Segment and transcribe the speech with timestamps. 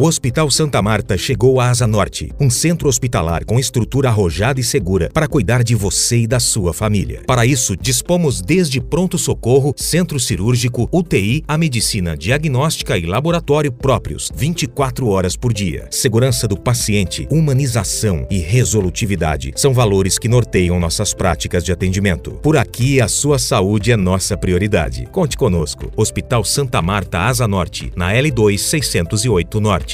[0.00, 4.62] O Hospital Santa Marta chegou à Asa Norte, um centro hospitalar com estrutura arrojada e
[4.62, 7.22] segura para cuidar de você e da sua família.
[7.26, 15.08] Para isso, dispomos desde pronto-socorro, centro cirúrgico, UTI, a medicina diagnóstica e laboratório próprios, 24
[15.08, 15.88] horas por dia.
[15.90, 22.34] Segurança do paciente, humanização e resolutividade são valores que norteiam nossas práticas de atendimento.
[22.40, 25.08] Por aqui, a sua saúde é nossa prioridade.
[25.10, 25.90] Conte conosco.
[25.96, 29.87] Hospital Santa Marta, Asa Norte, na L2 608 Norte.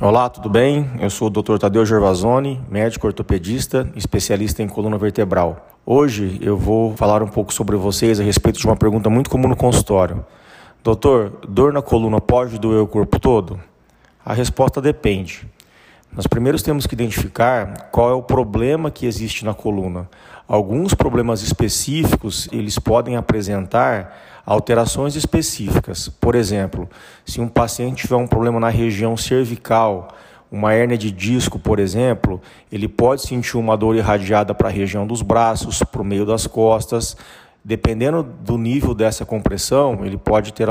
[0.00, 0.88] Olá, tudo bem?
[1.00, 1.58] Eu sou o Dr.
[1.58, 5.66] Tadeu Gervasoni, médico ortopedista, especialista em coluna vertebral.
[5.84, 9.48] Hoje eu vou falar um pouco sobre vocês a respeito de uma pergunta muito comum
[9.48, 10.24] no consultório.
[10.84, 13.58] Doutor, dor na coluna pode doer o corpo todo?
[14.24, 15.44] A resposta depende.
[16.14, 20.08] Nós primeiros temos que identificar qual é o problema que existe na coluna.
[20.46, 26.08] Alguns problemas específicos, eles podem apresentar alterações específicas.
[26.08, 26.88] Por exemplo,
[27.26, 30.06] se um paciente tiver um problema na região cervical,
[30.52, 32.40] uma hérnia de disco, por exemplo,
[32.70, 36.46] ele pode sentir uma dor irradiada para a região dos braços, para o meio das
[36.46, 37.16] costas.
[37.64, 40.68] Dependendo do nível dessa compressão, ele pode ter,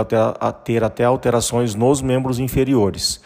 [0.63, 3.19] ter até alterações nos membros inferiores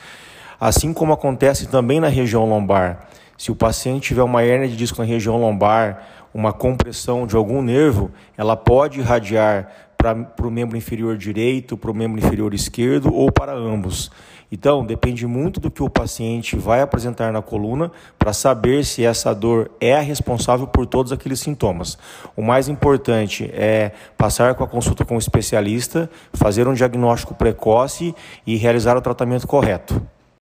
[0.59, 3.07] assim como acontece também na região lombar.
[3.37, 7.61] Se o paciente tiver uma hernia de disco na região lombar, uma compressão de algum
[7.61, 13.31] nervo, ela pode irradiar para o membro inferior direito, para o membro inferior esquerdo ou
[13.31, 14.11] para ambos.
[14.51, 19.35] Então, depende muito do que o paciente vai apresentar na coluna para saber se essa
[19.35, 21.97] dor é a responsável por todos aqueles sintomas.
[22.35, 28.15] O mais importante é passar com a consulta com o especialista, fazer um diagnóstico precoce
[28.45, 30.01] e realizar o tratamento correto.